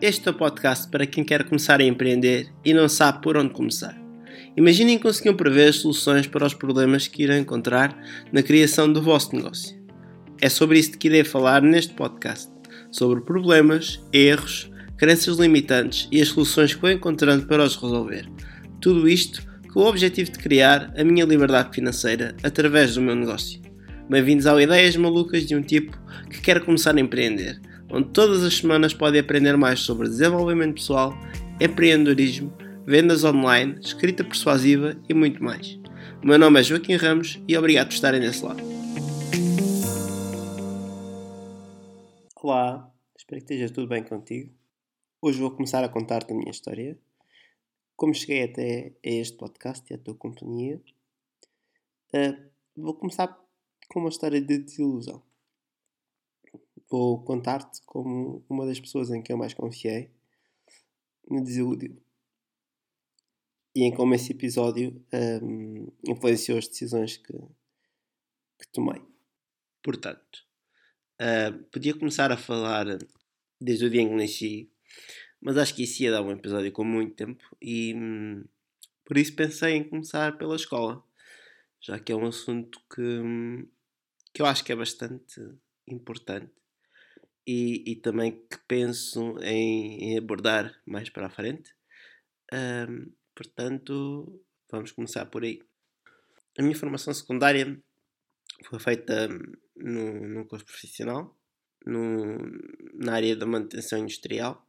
[0.00, 3.52] Este é o podcast para quem quer começar a empreender e não sabe por onde
[3.52, 3.94] começar.
[4.56, 7.94] Imaginem que conseguiam prever as soluções para os problemas que irão encontrar
[8.32, 9.76] na criação do vosso negócio.
[10.40, 12.50] É sobre isso que irei falar neste podcast,
[12.90, 18.26] sobre problemas, erros, crenças limitantes e as soluções que vou encontrando para os resolver.
[18.80, 23.60] Tudo isto com o objetivo de criar a minha liberdade financeira através do meu negócio.
[24.08, 25.98] Bem-vindos ao Ideias Malucas de um tipo
[26.30, 27.60] que quer começar a empreender
[27.90, 31.14] onde todas as semanas podem aprender mais sobre desenvolvimento pessoal,
[31.60, 32.52] empreendedorismo,
[32.86, 35.78] vendas online, escrita persuasiva e muito mais.
[36.22, 38.62] O meu nome é Joaquim Ramos e obrigado por estarem desse lado.
[42.36, 44.52] Olá, espero que esteja tudo bem contigo.
[45.20, 46.98] Hoje vou começar a contar-te a minha história.
[47.96, 50.80] Como cheguei até a este podcast e à tua companhia.
[52.14, 53.36] Uh, vou começar
[53.88, 55.27] com uma história de desilusão
[56.90, 60.10] vou contar-te como uma das pessoas em que eu mais confiei
[61.30, 62.00] me desiludiu.
[63.74, 65.04] E em como esse episódio
[65.42, 69.00] um, influenciou as decisões que, que tomei.
[69.82, 70.44] Portanto,
[71.20, 72.86] uh, podia começar a falar
[73.60, 74.70] desde o dia em que nasci,
[75.40, 78.44] mas acho que isso ia dar um episódio com muito tempo e hum,
[79.04, 81.02] por isso pensei em começar pela escola,
[81.80, 83.68] já que é um assunto que, hum,
[84.32, 85.40] que eu acho que é bastante
[85.92, 86.52] importante
[87.46, 91.74] e, e também que penso em, em, abordar mais para a frente.
[92.52, 95.62] Um, portanto, vamos começar por aí.
[96.58, 97.82] A minha formação secundária
[98.66, 99.28] foi feita
[99.74, 101.34] no, num curso profissional,
[101.86, 102.36] no,
[102.94, 104.66] na área da manutenção industrial,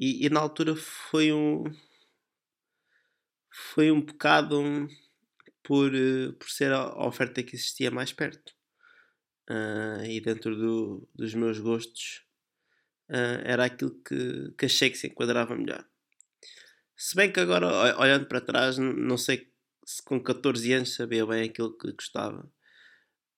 [0.00, 1.64] e, e, na altura foi um
[3.72, 4.88] foi um bocado
[5.62, 5.92] por,
[6.38, 8.54] por ser a oferta que existia mais perto
[9.50, 12.24] uh, e dentro do, dos meus gostos
[13.08, 15.86] uh, era aquilo que, que achei que se enquadrava melhor.
[16.96, 19.52] Se bem que agora, olhando para trás, não sei
[19.84, 22.50] se com 14 anos sabia bem aquilo que gostava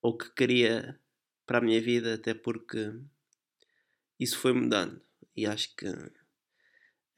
[0.02, 1.00] ou que queria
[1.46, 2.92] para a minha vida, até porque
[4.20, 5.00] isso foi mudando.
[5.34, 5.86] E acho que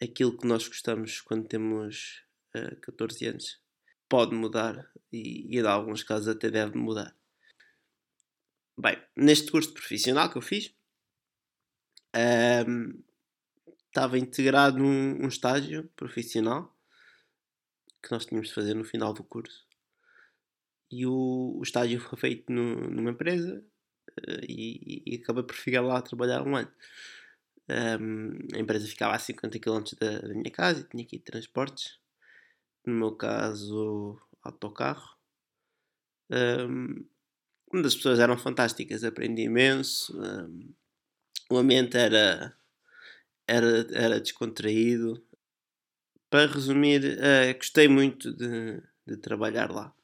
[0.01, 3.61] aquilo que nós gostamos quando temos uh, 14 anos
[4.09, 7.18] pode mudar e, e, em alguns casos, até deve mudar.
[8.81, 10.73] Bem, neste curso profissional que eu fiz,
[12.69, 13.03] um,
[13.89, 16.73] estava integrado um, um estágio profissional
[18.01, 19.67] que nós tínhamos de fazer no final do curso.
[20.89, 23.61] E o, o estágio foi feito no, numa empresa
[24.21, 26.73] uh, e, e, acabei por ficar lá a trabalhar um ano.
[27.69, 31.99] Um, a empresa ficava a 50 km da, da minha casa e tinha ir transportes.
[32.87, 35.19] No meu caso, autocarro.
[36.31, 37.05] Um,
[37.73, 40.75] onde as pessoas eram fantásticas, aprendi imenso, um,
[41.51, 42.57] o ambiente era,
[43.47, 45.25] era, era descontraído.
[46.31, 49.95] Para resumir, uh, gostei muito de, de trabalhar lá.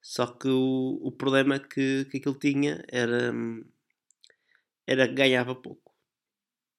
[0.00, 3.32] Só que o, o problema que, que aquilo tinha era,
[4.86, 5.94] era que ganhava pouco.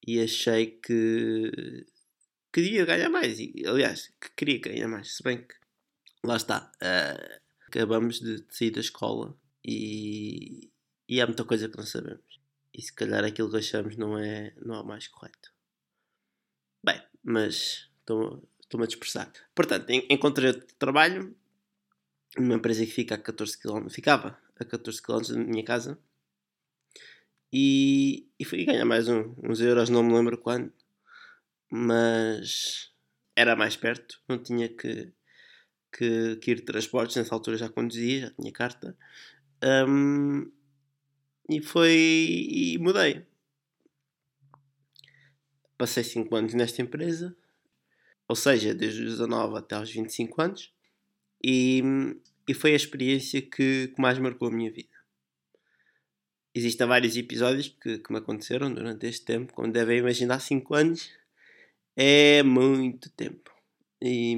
[0.06, 1.86] E achei que
[2.52, 3.38] queria ganhar mais.
[3.38, 5.16] E, aliás, que queria ganhar mais.
[5.16, 5.54] Se bem que
[6.24, 6.72] lá está.
[6.76, 10.70] Uh, acabamos de sair da escola e,
[11.08, 12.40] e há muita coisa que não sabemos.
[12.72, 15.52] E se calhar aquilo que achamos não é, não é o mais correto.
[16.84, 19.32] Bem, mas estou-me a dispersar.
[19.54, 21.36] Portanto, encontrei outro trabalho
[22.38, 25.98] numa empresa que fica a 14 km, ficava a 14 km da minha casa
[27.52, 30.72] e, e fui ganhar mais um, uns euros, não me lembro quando,
[31.70, 32.92] mas
[33.34, 35.12] era mais perto, não tinha que,
[35.92, 38.96] que, que ir de transportes, nessa altura já conduzia, já tinha carta,
[39.62, 40.50] um,
[41.48, 41.92] e foi.
[41.92, 43.26] e mudei.
[45.76, 47.34] Passei 5 anos nesta empresa,
[48.28, 50.72] ou seja, desde os 19 até aos 25 anos,
[51.42, 51.82] e,
[52.46, 54.90] e foi a experiência que, que mais marcou a minha vida.
[56.54, 61.10] Existem vários episódios que, que me aconteceram durante este tempo, como devem imaginar, 5 anos
[61.96, 63.50] é muito tempo.
[64.02, 64.36] E,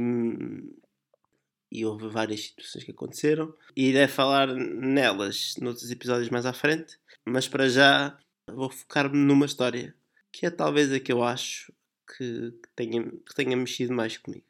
[1.72, 3.54] e houve várias situações que aconteceram.
[3.74, 9.46] E irei falar nelas noutros episódios mais à frente, mas para já vou focar-me numa
[9.46, 9.94] história
[10.30, 11.72] que é talvez a que eu acho
[12.16, 14.44] que, tenha, que tenha mexido mais comigo.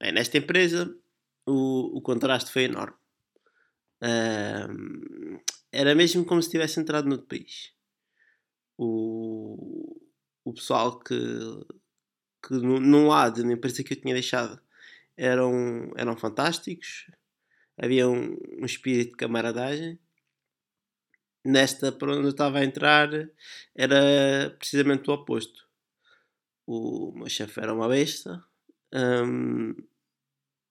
[0.00, 0.92] Bem, nesta empresa
[1.46, 2.96] o, o contraste foi enorme.
[5.70, 7.72] Era mesmo como se tivesse entrado no outro país.
[8.76, 10.00] O,
[10.44, 11.14] o pessoal que,
[12.44, 14.60] que num lado, na empresa que eu tinha deixado,
[15.16, 17.10] eram, eram fantásticos,
[17.76, 19.98] havia um, um espírito de camaradagem
[21.44, 23.10] Nesta para onde eu estava a entrar
[23.74, 25.66] era precisamente o oposto.
[26.64, 28.44] O meu chefe era uma besta,
[28.94, 29.74] um,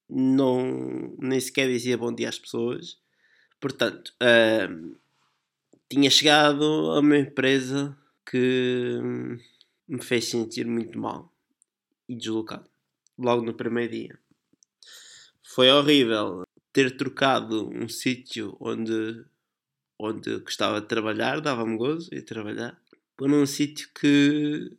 [0.09, 2.97] não, nem sequer dizia bom dia às pessoas.
[3.59, 4.13] Portanto,
[4.69, 4.95] um,
[5.89, 8.97] tinha chegado a uma empresa que
[9.89, 11.33] me fez sentir muito mal
[12.07, 12.69] e deslocado
[13.17, 14.19] logo no primeiro dia.
[15.53, 19.25] Foi horrível ter trocado um sítio onde,
[19.99, 22.81] onde gostava de trabalhar, dava-me gozo ir trabalhar,
[23.17, 24.71] por um sítio que,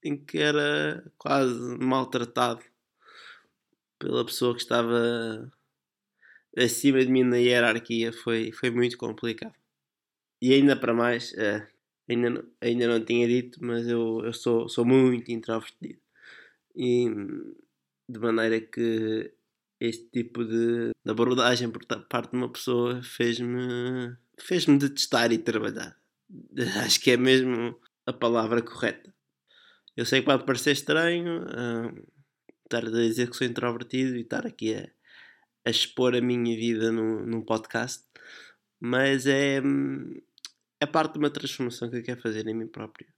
[0.00, 2.62] em que era quase maltratado
[3.98, 5.50] pela pessoa que estava
[6.56, 8.12] acima de mim na hierarquia.
[8.12, 9.54] Foi, foi muito complicado.
[10.40, 11.66] E ainda para mais, é,
[12.08, 16.00] ainda, não, ainda não tinha dito, mas eu, eu sou, sou muito introvertido.
[16.76, 17.08] E
[18.08, 19.34] de maneira que
[19.82, 25.98] este tipo de, de abordagem por parte de uma pessoa fez-me fez-me detestar e trabalhar.
[26.84, 27.76] Acho que é mesmo
[28.06, 29.12] a palavra correta.
[29.96, 32.08] Eu sei que pode parecer estranho uh,
[32.64, 34.88] estar a dizer que sou introvertido e estar aqui a,
[35.66, 38.06] a expor a minha vida num, num podcast,
[38.80, 39.60] mas é,
[40.80, 43.08] é parte de uma transformação que eu quero fazer em mim próprio.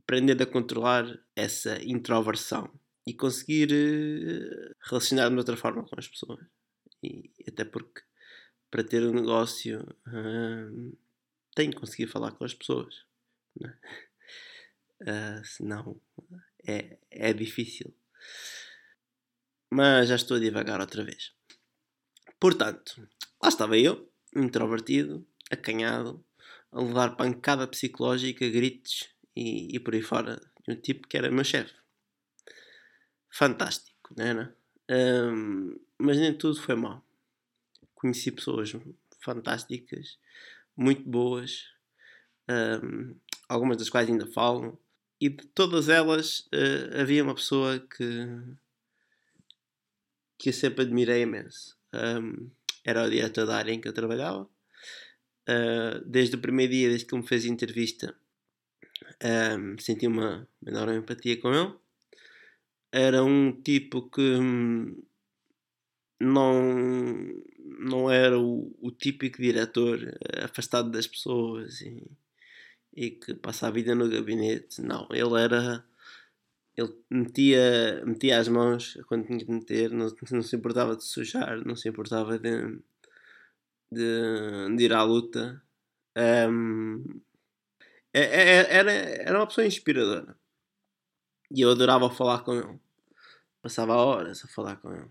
[0.00, 1.06] Aprender a controlar
[1.36, 2.68] essa introversão
[3.06, 6.44] e conseguir uh, relacionar-me de outra forma com as pessoas.
[7.02, 8.02] E até porque
[8.70, 10.98] para ter um negócio uh,
[11.54, 13.04] tenho que conseguir falar com as pessoas.
[13.58, 13.78] Né?
[15.02, 16.00] Uh, senão
[16.66, 17.94] é, é difícil.
[19.70, 21.32] Mas já estou a divagar outra vez.
[22.38, 23.08] Portanto,
[23.42, 26.24] lá estava eu, introvertido, acanhado,
[26.70, 31.30] a levar pancada psicológica, gritos e, e por aí fora de um tipo que era
[31.30, 31.74] meu chefe.
[33.36, 34.56] Fantástico, não era?
[34.90, 37.06] Um, mas nem tudo foi mal.
[37.94, 38.74] Conheci pessoas
[39.20, 40.18] fantásticas,
[40.74, 41.66] muito boas,
[42.48, 43.14] um,
[43.46, 44.78] algumas das quais ainda falam,
[45.20, 48.26] e de todas elas uh, havia uma pessoa que,
[50.38, 51.76] que eu sempre admirei imenso.
[51.92, 52.48] Um,
[52.82, 57.04] era o diretor da área em que eu trabalhava uh, desde o primeiro dia, desde
[57.04, 58.16] que ele me fez entrevista,
[59.58, 61.85] um, senti uma enorme empatia com ele.
[62.92, 65.02] Era um tipo que hum,
[66.20, 66.62] não,
[67.78, 72.02] não era o, o típico diretor eh, afastado das pessoas e,
[72.94, 74.80] e que passa a vida no gabinete.
[74.82, 75.84] Não, ele era.
[76.76, 81.64] Ele metia, metia as mãos quando tinha de meter, não, não se importava de sujar,
[81.64, 82.78] não se importava de,
[83.90, 85.62] de, de ir à luta.
[86.16, 87.02] Um,
[88.12, 90.36] é, é, era, era uma pessoa inspiradora.
[91.50, 92.78] E eu adorava falar com ele.
[93.62, 95.08] Passava horas a falar com ele.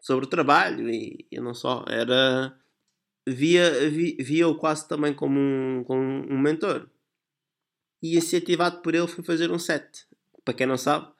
[0.00, 1.84] Sobre o trabalho e, e não só.
[1.88, 2.58] Era.
[3.26, 6.90] Via, via, via-o quase também como um, como um mentor.
[8.02, 10.06] E incentivado por ele fui fazer um set.
[10.44, 11.10] Para quem não sabe,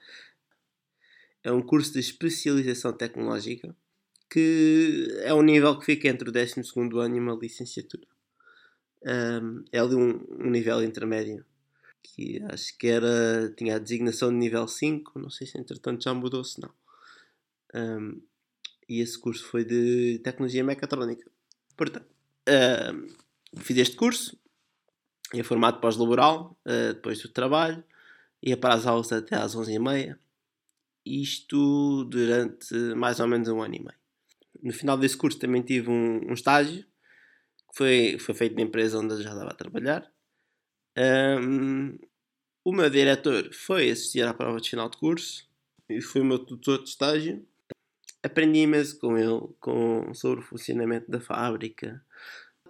[1.43, 3.75] é um curso de especialização tecnológica
[4.35, 6.61] que é um nível que fica entre o 12
[6.99, 8.05] ano e uma licenciatura.
[9.07, 11.45] Um, é ali um, um, nível intermédio
[12.05, 16.15] que acho que era tinha a designação de nível 5, não sei se entretanto já
[16.15, 16.71] mudou se não.
[17.75, 18.23] Um,
[18.89, 21.29] e esse curso foi de tecnologia mecatrónica.
[21.77, 22.07] Portanto,
[23.59, 24.39] fiz este curso,
[25.33, 27.83] ia formato pós-laboral, uh, depois do trabalho,
[28.43, 30.17] ia para as aulas até às 11h30.
[31.05, 34.05] Isto durante mais ou menos um ano e meio
[34.65, 38.99] no final desse curso também tive um, um estágio que foi, foi feito na empresa
[38.99, 40.11] onde eu já estava a trabalhar.
[40.97, 41.99] Um,
[42.65, 45.47] o meu diretor foi assistir à prova de final de curso
[45.89, 47.47] e foi o meu tutor de estágio.
[48.23, 52.03] Aprendi imenso com ele com, sobre o funcionamento da fábrica.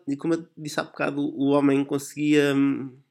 [0.09, 2.55] E como eu disse há bocado, o homem conseguia,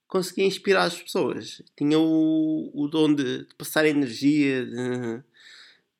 [0.07, 1.61] conseguia inspirar as pessoas.
[1.75, 5.23] Tinha o, o dom de, de passar energia, de,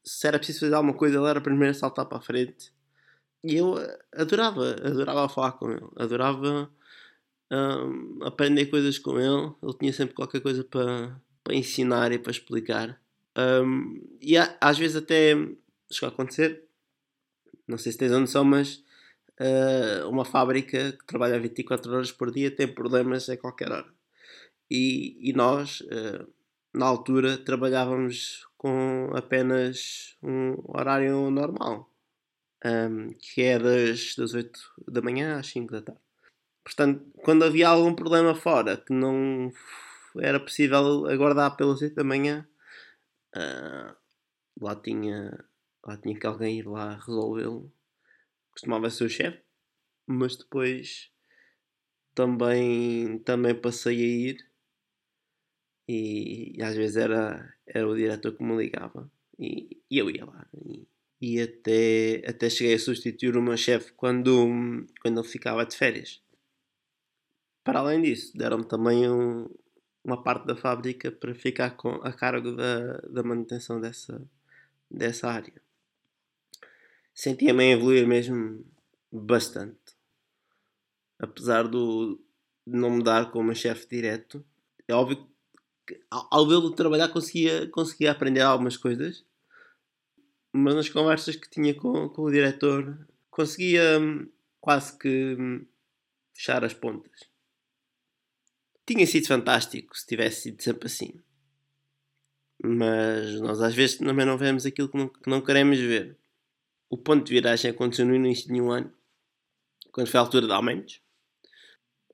[0.03, 2.73] se era preciso fazer alguma coisa, ele era o primeiro a saltar para a frente.
[3.43, 3.75] E eu
[4.13, 6.69] adorava, adorava falar com ele, adorava
[7.51, 9.53] um, aprender coisas com ele.
[9.61, 12.99] Ele tinha sempre qualquer coisa para, para ensinar e para explicar.
[13.37, 15.33] Um, e às vezes até
[15.91, 16.63] chegou a acontecer,
[17.67, 18.83] não sei se tens a noção, mas
[19.39, 23.93] uh, uma fábrica que trabalha 24 horas por dia tem problemas a qualquer hora.
[24.69, 26.27] E, e nós, uh,
[26.73, 31.89] na altura, trabalhávamos com apenas um horário normal,
[32.65, 36.01] um, que é das, das 8 da manhã às 5 da tarde.
[36.63, 39.51] Portanto, quando havia algum problema fora que não
[40.19, 42.47] era possível aguardar pelas 8 da manhã,
[43.35, 43.95] uh,
[44.61, 45.45] lá, tinha,
[45.85, 47.71] lá tinha que alguém ir lá resolvê-lo.
[48.51, 49.41] Costumava ser o chefe,
[50.07, 51.11] mas depois
[52.13, 54.53] também, também passei a ir
[55.87, 60.25] e, e às vezes era, era o diretor que me ligava e, e eu ia
[60.25, 60.87] lá e,
[61.19, 66.21] e, até, até cheguei a substituir o meu chefe quando, quando ele ficava de férias.
[67.63, 69.49] Para além disso, deram-me também um,
[70.03, 74.21] uma parte da fábrica para ficar com, a cargo da, da manutenção dessa,
[74.91, 75.61] dessa área.
[77.13, 78.65] Sentia-me a evoluir mesmo
[79.11, 79.77] bastante.
[81.17, 82.19] Apesar do,
[82.67, 84.43] de não me dar como chefe direto,
[84.87, 85.25] é óbvio
[85.87, 89.23] que ao vê-lo trabalhar conseguia, conseguia aprender algumas coisas,
[90.51, 94.29] mas nas conversas que tinha com, com o diretor conseguia hum,
[94.59, 95.65] quase que hum,
[96.33, 97.32] fechar as pontas.
[98.85, 101.13] Tinha sido fantástico se tivesse sido sempre assim.
[102.61, 106.17] Mas nós às vezes também não vemos aquilo que não, que não queremos ver.
[106.89, 108.93] O ponto de viragem aconteceu no início de um ano,
[109.91, 111.01] quando foi a altura de aumentos.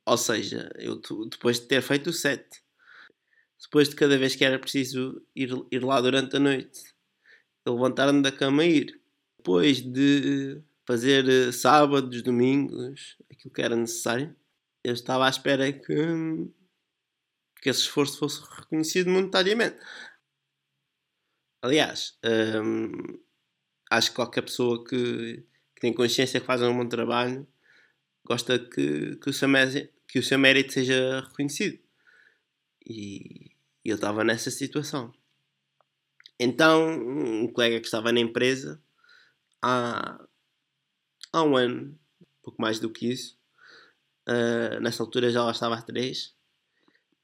[0.06, 2.46] Ou seja, eu depois de ter feito o set,
[3.62, 6.82] depois de cada vez que era preciso ir, ir lá durante a noite,
[7.68, 9.02] levantar-me da cama e ir.
[9.38, 14.36] Depois de fazer eh, sábados, domingos, aquilo que era necessário,
[14.84, 15.94] eu estava à espera que,
[17.70, 19.78] que esse esforço fosse reconhecido monetariamente.
[21.62, 22.18] Aliás,
[22.64, 23.20] hum,
[23.92, 25.46] acho que qualquer pessoa que,
[25.76, 27.48] que, tem consciência que faz um bom trabalho
[28.26, 31.80] gosta que, que, o, seu mérito, que o seu mérito seja reconhecido.
[32.86, 33.52] E,
[33.86, 35.14] eu estava nessa situação.
[36.40, 38.82] Então, um colega que estava na empresa
[39.62, 40.24] há,
[41.34, 42.00] há um ano,
[42.42, 43.38] pouco mais do que isso,
[44.28, 46.39] uh, nessa altura já lá estava há três.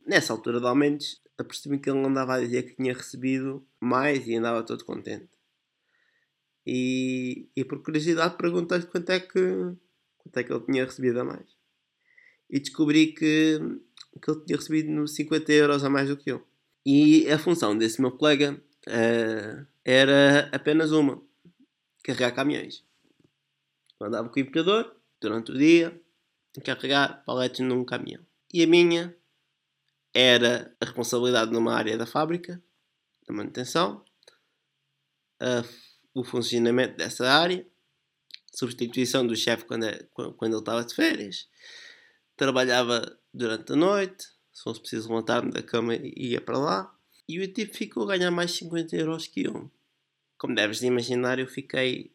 [0.05, 4.35] Nessa altura de aumentos, apercebi que ele andava a dizer que tinha recebido mais e
[4.35, 5.29] andava todo contente.
[6.65, 9.75] E, e por curiosidade perguntei-lhe quanto é que
[10.17, 11.47] quanto é que ele tinha recebido a mais.
[12.49, 13.59] E descobri que,
[14.21, 16.45] que ele tinha recebido 50 euros a mais do que eu.
[16.85, 21.21] E a função desse meu colega uh, era apenas uma:
[22.03, 22.83] carregar caminhões.
[23.99, 25.99] Eu andava com o importador durante o dia,
[26.63, 28.23] carregar paletes num caminhão.
[28.53, 29.15] E a minha
[30.15, 32.63] era a responsabilidade numa área da fábrica,
[33.27, 34.01] da manutenção,
[35.41, 35.61] a,
[36.13, 37.67] o funcionamento dessa área,
[38.55, 41.49] substituição do chefe quando, é, quando ele estava de férias,
[42.37, 47.53] trabalhava durante a noite, se fosse preciso levantar-me da cama ia para lá, e o
[47.53, 49.69] tipo ficou a ganhar mais 50 euros que eu.
[50.37, 52.13] Como deves imaginar, eu fiquei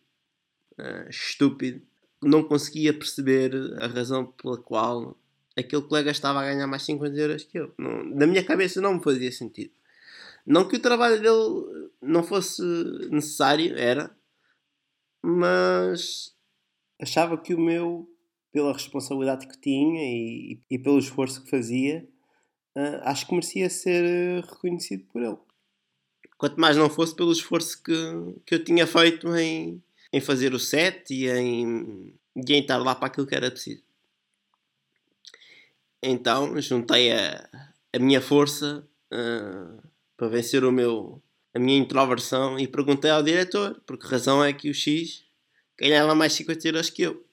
[0.78, 1.82] uh, estúpido.
[2.22, 5.18] Não conseguia perceber a razão pela qual
[5.56, 7.72] aquele colega estava a ganhar mais 50 euros que eu.
[7.78, 9.72] Não, na minha cabeça não me fazia sentido.
[10.46, 12.62] Não que o trabalho dele não fosse
[13.10, 14.10] necessário, era,
[15.22, 16.34] mas
[17.00, 18.08] achava que o meu,
[18.52, 22.08] pela responsabilidade que tinha e, e pelo esforço que fazia,
[22.76, 25.38] uh, acho que merecia ser reconhecido por ele.
[26.38, 27.92] Quanto mais não fosse pelo esforço que,
[28.46, 32.94] que eu tinha feito em, em fazer o set e em, e em estar lá
[32.94, 33.82] para aquilo que era preciso.
[36.02, 37.48] Então juntei a,
[37.94, 41.22] a minha força uh, para vencer o meu,
[41.54, 45.24] a minha introversão e perguntei ao diretor por que razão é que o X
[45.78, 47.24] ganhava mais 50 euros que eu.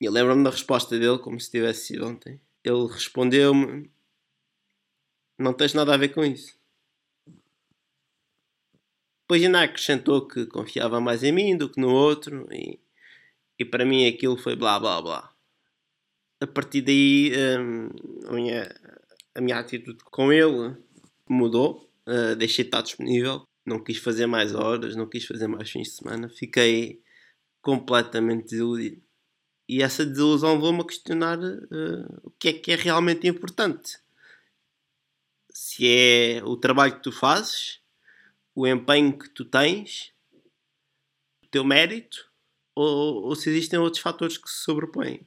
[0.00, 2.40] E eu lembro-me da resposta dele como se tivesse sido ontem.
[2.62, 3.90] Ele respondeu-me:
[5.36, 6.56] Não tens nada a ver com isso.
[9.22, 12.78] Depois ainda acrescentou que confiava mais em mim do que no outro e,
[13.58, 15.37] e para mim aquilo foi blá blá blá
[16.40, 17.88] a partir daí um,
[18.28, 18.80] a, minha,
[19.34, 20.76] a minha atitude com ele
[21.28, 21.88] mudou.
[22.06, 25.88] Uh, deixei de estar disponível, não quis fazer mais horas, não quis fazer mais fins
[25.88, 27.02] de semana, fiquei
[27.60, 29.02] completamente desiludido.
[29.68, 33.98] E essa desilusão levou-me a questionar uh, o que é que é realmente importante.
[35.50, 37.80] Se é o trabalho que tu fazes,
[38.54, 40.14] o empenho que tu tens,
[41.44, 42.26] o teu mérito,
[42.74, 45.26] ou, ou se existem outros fatores que se sobrepõem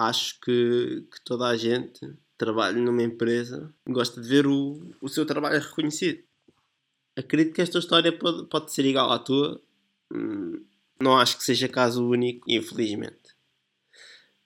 [0.00, 2.00] acho que, que toda a gente
[2.38, 6.22] trabalha numa empresa gosta de ver o, o seu trabalho reconhecido.
[7.14, 9.60] Acredito que esta história pode, pode ser igual à tua.
[10.10, 10.64] Hum,
[10.98, 13.36] não acho que seja caso único, infelizmente.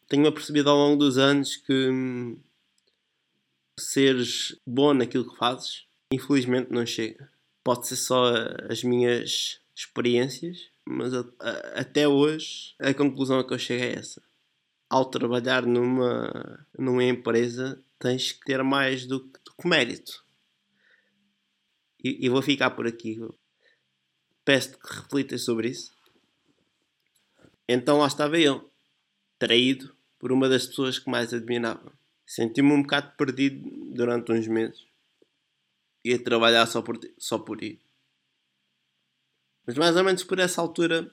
[0.08, 2.37] Tenho percebido ao longo dos anos que hum,
[3.78, 7.30] seres bom naquilo que fazes, infelizmente não chega.
[7.62, 8.32] Pode ser só
[8.68, 13.92] as minhas experiências, mas a, a, até hoje a conclusão a que eu chego é
[13.92, 14.20] essa
[14.88, 20.25] ao trabalhar numa, numa empresa tens que ter mais do, do que mérito.
[22.03, 23.19] E, e vou ficar por aqui.
[24.45, 25.95] Peço-te que reflitas sobre isso.
[27.67, 28.71] Então lá estava eu,
[29.38, 31.93] traído por uma das pessoas que mais admirava.
[32.26, 34.87] Senti-me um bocado perdido durante uns meses.
[36.05, 37.81] Ia trabalhar só por, só por ir.
[39.67, 41.11] Mas mais ou menos por essa altura,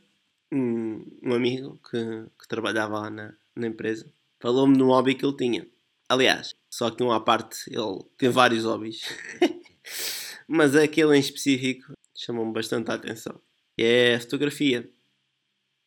[0.51, 5.25] um, um amigo que, que trabalhava lá na, na empresa falou-me de um hobby que
[5.25, 5.67] ele tinha.
[6.09, 9.03] Aliás, só que um à parte, ele tem vários hobbies.
[10.47, 13.39] Mas aquele em específico chamou-me bastante a atenção.
[13.77, 14.91] É a fotografia.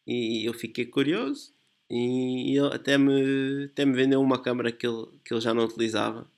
[0.06, 1.52] E eu fiquei curioso
[1.90, 5.64] e ele até me, até me vendeu uma câmera que ele, que ele já não
[5.64, 6.30] utilizava.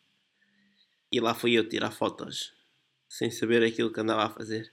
[1.13, 2.53] E lá fui eu tirar fotos
[3.09, 4.73] sem saber aquilo que andava a fazer.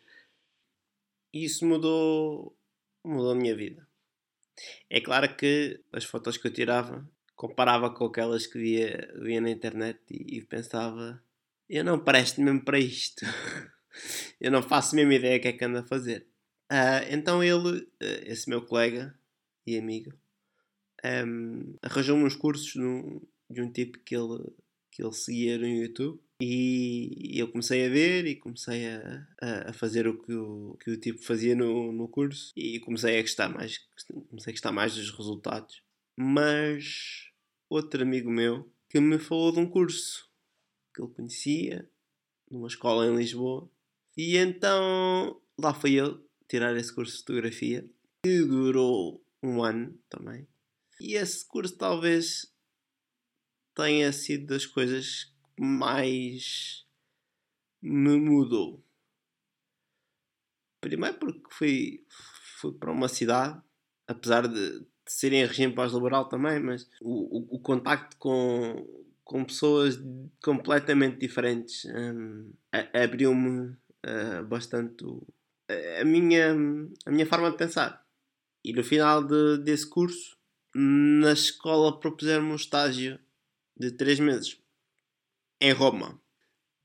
[1.32, 2.56] E isso mudou,
[3.04, 3.88] mudou a minha vida.
[4.90, 9.50] É claro que as fotos que eu tirava comparava com aquelas que via, via na
[9.50, 11.22] internet e, e pensava:
[11.70, 13.26] eu não presto mesmo para isto.
[14.40, 16.28] eu não faço a mesma ideia que é que anda a fazer.
[16.72, 19.18] Uh, então ele, uh, esse meu colega
[19.66, 20.14] e amigo,
[21.26, 24.52] um, arranjou-me uns cursos no, de um tipo que ele,
[24.92, 29.28] que ele seguia no YouTube e eu comecei a ver e comecei a,
[29.68, 33.22] a, fazer o que, o que o tipo fazia no, no curso e comecei a
[33.22, 33.80] gostar mais
[34.30, 35.84] comecei a gostar mais dos resultados.
[36.18, 37.32] Mas
[37.70, 40.30] outro amigo meu que me falou de um curso
[40.94, 41.90] que ele conhecia
[42.50, 43.70] numa escola em Lisboa.
[44.16, 47.90] E então lá foi ele tirar esse curso de fotografia
[48.24, 50.48] que durou um ano também.
[51.00, 52.54] E esse curso talvez
[53.76, 56.86] tenha sido das coisas mais
[57.82, 58.84] me mudou.
[60.80, 62.06] Primeiro porque fui,
[62.60, 63.62] fui para uma cidade,
[64.08, 68.86] apesar de, de ser em regime pós-laboral também, mas o, o, o, contacto com,
[69.24, 70.02] com pessoas
[70.42, 72.54] completamente diferentes um,
[72.94, 73.70] abriu-me
[74.06, 75.06] uh, bastante
[76.00, 76.54] a, minha,
[77.06, 78.06] a minha forma de pensar.
[78.64, 80.38] E no final de, desse curso
[80.76, 83.20] na escola propuseram-me um estágio
[83.78, 84.63] de 3 meses
[85.64, 86.22] em Roma.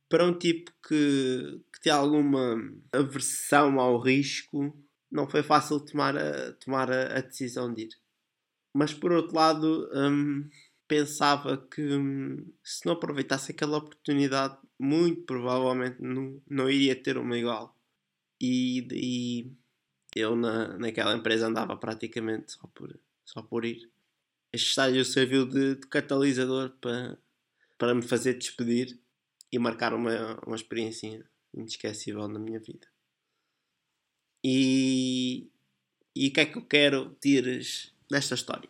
[0.09, 2.57] Para um tipo que, que tem alguma
[2.93, 4.73] aversão ao risco
[5.11, 7.89] não foi fácil tomar a, tomar a, a decisão de ir.
[8.73, 10.49] Mas por outro lado hum,
[10.87, 17.37] pensava que hum, se não aproveitasse aquela oportunidade muito provavelmente não, não iria ter uma
[17.37, 17.77] igual.
[18.41, 19.53] E daí
[20.15, 23.91] eu na, naquela empresa andava praticamente só por só por ir.
[24.53, 27.19] Este estágio serviu de, de catalisador para,
[27.79, 29.01] para me fazer despedir
[29.51, 32.87] e marcar uma, uma experiência inesquecível na minha vida.
[34.45, 35.51] E,
[36.15, 38.69] e o que é que eu quero tires desta história?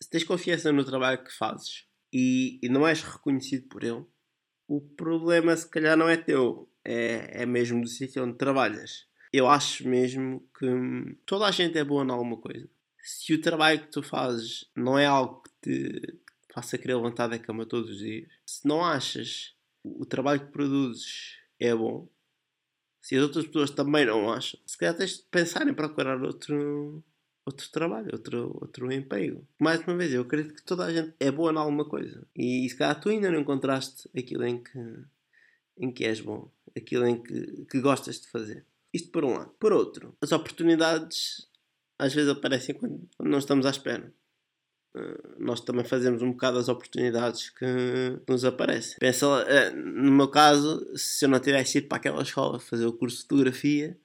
[0.00, 4.04] Se tens confiança no trabalho que fazes e, e não és reconhecido por ele,
[4.66, 9.06] o problema se calhar não é teu, é, é mesmo do sítio onde trabalhas.
[9.32, 10.66] Eu acho mesmo que
[11.24, 12.68] toda a gente é boa em alguma coisa
[13.06, 16.18] se o trabalho que tu fazes não é algo que te
[16.56, 21.36] faça querer levantar da cama todos os dias, se não achas o trabalho que produzes
[21.60, 22.08] é bom,
[23.02, 27.04] se as outras pessoas também não acham, se calhar tens de pensar em procurar outro,
[27.44, 29.46] outro trabalho, outro, outro emprego.
[29.60, 32.26] Mais uma vez, eu acredito que toda a gente é boa em alguma coisa.
[32.34, 34.78] E se calhar tu ainda não encontraste aquilo em que,
[35.76, 38.64] em que és bom, aquilo em que, que gostas de fazer.
[38.94, 39.50] Isto por um lado.
[39.60, 41.46] Por outro, as oportunidades
[41.98, 44.10] às vezes aparecem quando, não estamos à espera.
[44.96, 47.66] Uh, nós também fazemos um bocado as oportunidades que
[48.26, 48.96] nos aparecem.
[48.98, 52.92] Pensa, uh, no meu caso, se eu não tivesse ido para aquela escola fazer o
[52.92, 53.98] curso de fotografia,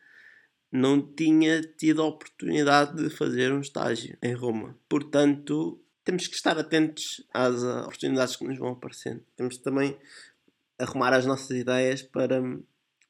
[0.72, 4.78] não tinha tido a oportunidade de fazer um estágio em Roma.
[4.90, 9.24] Portanto, temos que estar atentos às oportunidades que nos vão aparecendo.
[9.36, 9.98] Temos também
[10.80, 12.42] arrumar as nossas ideias para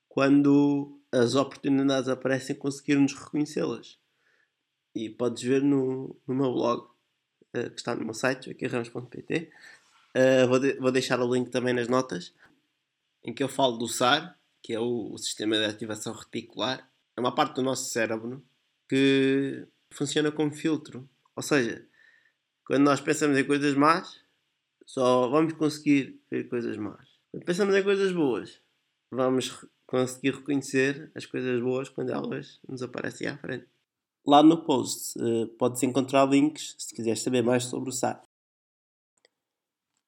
[0.08, 3.98] quando as oportunidades aparecem conseguirmos reconhecê-las
[4.94, 6.91] e podes ver no, no meu blog
[7.56, 9.38] uh, que está no meu site, aquirramos.pt.
[9.40, 9.50] Uh,
[10.14, 12.34] eh, vou, de, vou deixar o link também nas notas
[13.24, 16.90] em que eu falo do SAR, que é o, o sistema de ativação reticular.
[17.16, 18.44] É uma parte do nosso cérebro
[18.90, 21.08] que funciona como filtro.
[21.36, 21.86] Ou seja,
[22.66, 24.22] quando nós pensamos em coisas más,
[24.86, 27.08] só vamos conseguir ver coisas más.
[27.32, 28.62] Quando pensamos em coisas boas,
[29.10, 33.68] vamos conseguir reconhecer as coisas boas quando elas nos aparecem à frente.
[34.26, 38.24] Lá no post uh, podes encontrar links se quiseres saber mais sobre o SAR.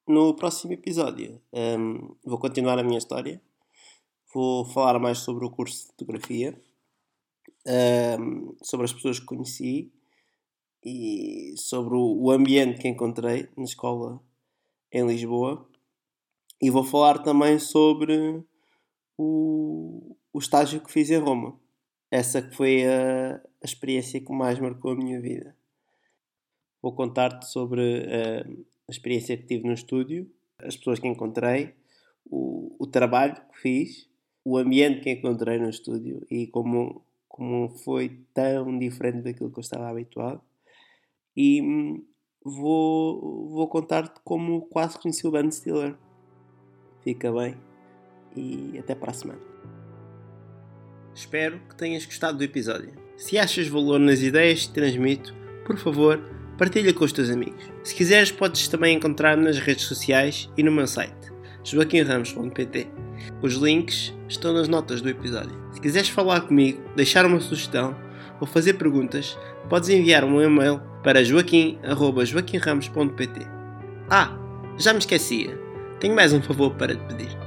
[0.07, 3.41] No próximo episódio um, ehm, vou continuar a minha história.
[4.31, 6.61] Vou falar mais sobre o curso de fotografia,
[7.65, 9.91] um, ehm, sobre as pessoas que conheci
[10.83, 14.21] e sobre o ambiente que encontrei na escola
[14.91, 15.67] em Lisboa.
[16.61, 18.43] E vou falar também sobre
[19.17, 21.62] o, o estágio que fiz em Roma
[22.13, 25.55] essa que foi a, a experiência que mais marcou a minha vida.
[26.79, 31.73] Vou contar-te sobre uh, a experiência que tive no estúdio, as pessoas que encontrei,
[32.23, 34.07] o, o trabalho que fiz,
[34.45, 39.61] o ambiente que encontrei no estúdio e como, como foi tão diferente daquilo que eu
[39.61, 40.39] estava habituado.
[41.35, 42.05] E hum,
[42.45, 45.97] vou, vou contar-te como quase conheci o Ben Stiller.
[47.01, 47.55] Fica bem
[48.35, 49.72] e até para a semana.
[51.15, 52.91] Espero que tenhas gostado do episódio.
[53.17, 55.33] Se achas valor nas ideias que transmito,
[55.65, 56.19] por favor,
[56.57, 57.63] partilha com os teus amigos.
[57.83, 61.31] Se quiseres, podes também encontrar-me nas redes sociais e no meu site,
[61.63, 62.87] joaquimramos.pt.
[63.41, 65.55] Os links estão nas notas do episódio.
[65.71, 67.95] Se quiseres falar comigo, deixar uma sugestão
[68.39, 69.37] ou fazer perguntas,
[69.69, 73.41] podes enviar um e-mail para joaquim.joaquimramos.pt.
[74.09, 74.35] Ah,
[74.77, 75.59] já me esquecia.
[75.99, 77.42] Tenho mais um favor para te pedir.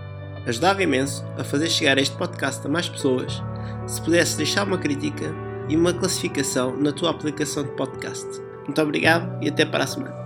[0.47, 3.43] Ajudava imenso a fazer chegar este podcast a mais pessoas
[3.87, 5.35] se pudesse deixar uma crítica
[5.69, 8.27] e uma classificação na tua aplicação de podcast.
[8.65, 10.26] Muito obrigado e até para a semana.